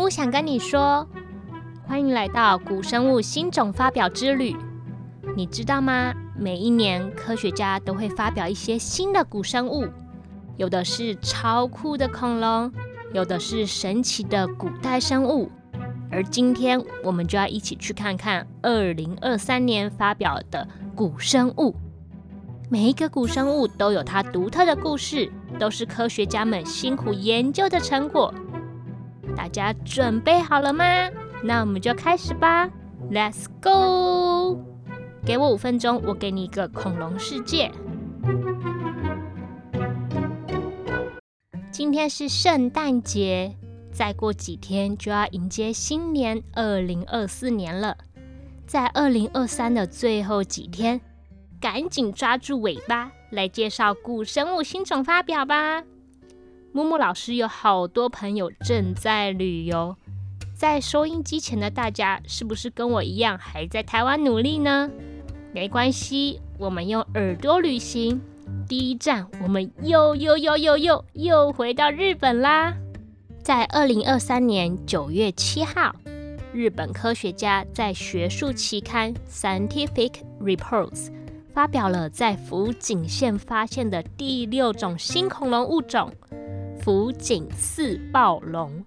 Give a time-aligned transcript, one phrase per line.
[0.00, 1.06] 木想跟你说，
[1.86, 4.56] 欢迎来到古生物新种发表之旅。
[5.36, 6.14] 你知道吗？
[6.34, 9.86] 每一年科学家都会发表一些新的古生物，
[10.56, 12.72] 有的是超酷的恐龙，
[13.12, 15.50] 有的是神奇的古代生物。
[16.10, 21.76] 而今天我们就要一起去看看二零二三年发表的古生物。
[22.70, 28.32] 每一个古生物都有它独特的故事，都是科学家们辛苦研究的成果。
[29.40, 30.84] 大家准备好了吗？
[31.42, 32.68] 那我们就开始吧
[33.10, 34.62] ，Let's go！
[35.24, 37.72] 给我五分钟，我给你一个恐龙世界。
[41.70, 43.56] 今天是圣诞节，
[43.90, 47.96] 再过几天就要迎接新年二零二四年了。
[48.66, 51.00] 在二零二三的最后几天，
[51.58, 55.82] 赶紧抓住尾巴来介绍古生物新种发表吧。
[56.72, 59.96] 木木老师有好多朋友正在旅游，
[60.54, 64.88] 在收音机前的大家是不是跟我一样还在台湾努力呢？
[65.52, 68.20] 没关系，我们用耳朵旅行。
[68.68, 72.72] 第一站，我们又又又又又又回到日本啦！
[73.42, 75.96] 在二零二三年九月七号，
[76.52, 81.06] 日本科学家在学术期刊《Scientific Reports》
[81.52, 86.12] 发表了在福井县发现的第六种新恐龙物种。
[86.82, 88.82] 福井四暴龙，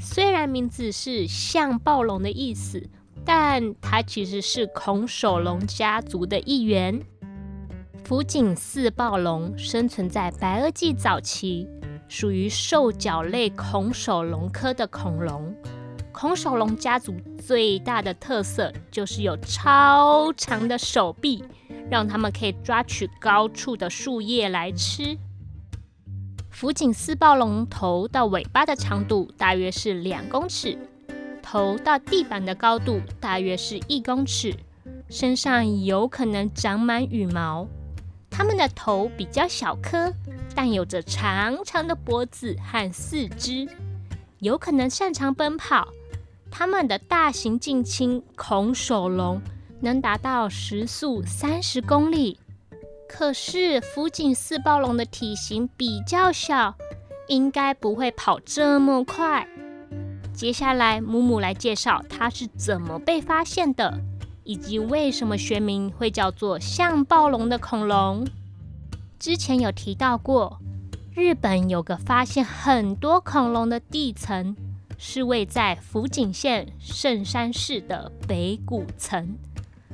[0.00, 2.82] 虽然名字是像暴龙的意思，
[3.24, 7.00] 但它其实是恐手龙家族的一员。
[8.04, 11.68] 福井四暴龙生存在白垩纪早期，
[12.08, 15.54] 属于兽脚类恐手龙科的恐龙。
[16.10, 21.44] 恐手龙家族最大的特色就是有超长的手臂，
[21.88, 25.16] 让它们可以抓取高处的树叶来吃。
[26.60, 30.76] 福井四暴龙头到尾巴的长度大约是两公尺，
[31.42, 34.54] 头到地板的高度大约是一公尺，
[35.08, 37.66] 身上有可能长满羽毛。
[38.28, 40.12] 它们的头比较小颗，
[40.54, 43.66] 但有着长长的脖子和四肢，
[44.40, 45.88] 有可能擅长奔跑。
[46.50, 49.40] 它们的大型近亲恐手龙
[49.80, 52.38] 能达到时速三十公里。
[53.12, 56.76] 可是福井四暴龙的体型比较小，
[57.26, 59.46] 应该不会跑这么快。
[60.32, 64.00] 接下来，母母来介绍它是怎么被发现的，
[64.44, 68.26] 以及为什么学名会叫做像暴龙的恐龙。
[69.18, 70.58] 之前有提到过，
[71.14, 74.56] 日本有个发现很多恐龙的地层，
[74.96, 79.36] 是位在福井县圣山市的北谷层。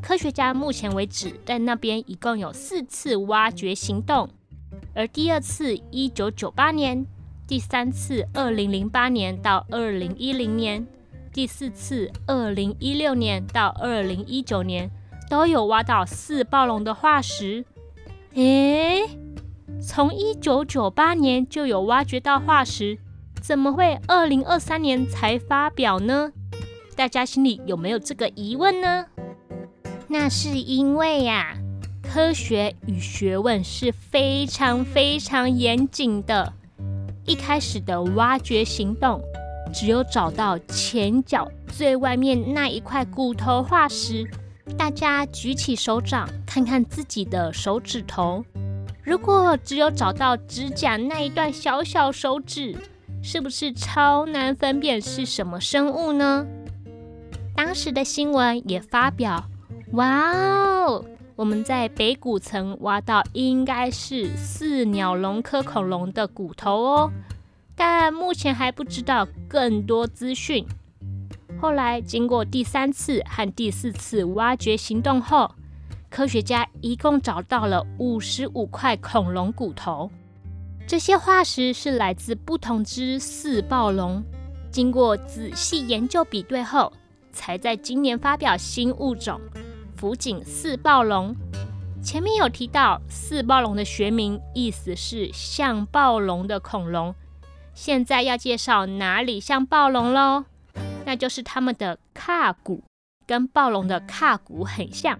[0.00, 4.28] 科学家目前为止在那边一共有四次挖掘行动，
[4.94, 7.04] 而第二次一九九八年，
[7.46, 10.86] 第三次二零零八年到二零一零年，
[11.32, 14.90] 第四次二零一六年到二零一九年
[15.28, 17.64] 都有挖到四暴龙的化石。
[18.34, 19.02] 诶，
[19.80, 22.98] 从一九九八年就有挖掘到化石，
[23.42, 26.32] 怎么会二零二三年才发表呢？
[26.96, 29.06] 大家心里有没有这个疑问呢？
[30.10, 31.54] 那是因为呀，
[32.02, 36.50] 科学与学问是非常非常严谨的。
[37.26, 39.20] 一开始的挖掘行动，
[39.70, 44.26] 只有找到前脚最外面那一块骨头化石。
[44.78, 48.42] 大家举起手掌，看看自己的手指头。
[49.02, 52.74] 如果只有找到指甲那一段小小手指，
[53.22, 56.46] 是不是超难分辨是什么生物呢？
[57.54, 59.44] 当时的新闻也发表。
[59.92, 61.04] 哇哦！
[61.34, 67.12] 我们在北谷层挖到应该是四鸟龙科恐龙的骨头哦，
[67.74, 70.66] 但目前还不知道更多资讯。
[71.60, 75.50] 后来经过第三次和第四次挖掘行动后，
[76.10, 80.10] 科学家一共找到了五十五块恐龙骨头。
[80.86, 84.22] 这些化石是来自不同只四暴龙，
[84.70, 86.92] 经过仔细研究比对后，
[87.32, 89.40] 才在今年发表新物种。
[89.98, 91.34] 福井四暴龙，
[92.00, 97.12] 前面有提到四暴龙的学名，意思是像暴龙的恐龙。
[97.74, 100.44] 现在要介绍哪里像暴龙喽？
[101.04, 102.84] 那就是它们的胯骨
[103.26, 105.18] 跟暴龙的胯骨很像。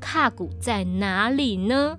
[0.00, 1.98] 胯骨在哪里呢？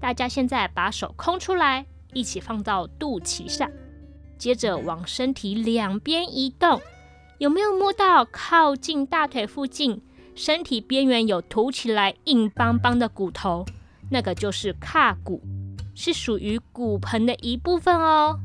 [0.00, 3.68] 大家现在把手空出来，一起放到肚脐上，
[4.38, 6.80] 接着往身体两边移动，
[7.38, 10.00] 有没有摸到靠近大腿附近？
[10.36, 13.64] 身体边缘有凸起来硬邦邦的骨头，
[14.10, 15.42] 那个就是胯骨，
[15.94, 18.38] 是属于骨盆的一部分哦。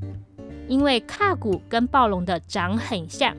[0.70, 3.36] 因为胯骨跟暴龙的长很像，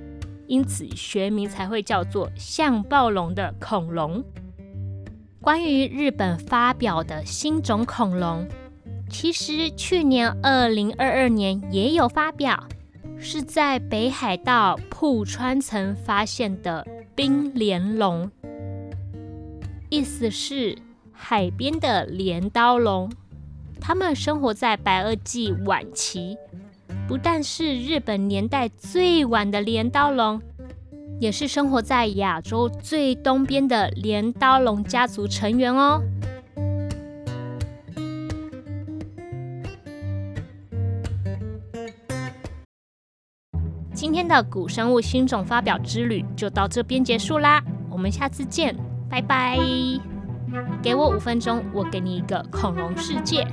[0.46, 4.22] 因此学名才会叫做像暴龙的恐龙。
[5.40, 8.46] 关于日本发表的新种恐龙，
[9.08, 12.69] 其实去年二零二二年也有发表，
[13.19, 18.31] 是在北海道铺川层发现的冰莲龙，
[19.92, 20.74] 意思是
[21.12, 23.12] 海边的镰刀龙。
[23.78, 26.38] 它们生活在白垩纪晚期，
[27.06, 30.40] 不但是日本年代最晚的镰刀龙。
[31.20, 36.02] 也是生活在亚洲最东边的镰刀龙家族成员哦。
[43.92, 48.74] 今天的古生物新种发表之旅就到这边结束啦，我们下次见，
[49.12, 49.58] 拜拜！
[50.82, 53.46] 给我五分钟，我给你一个恐龙世界。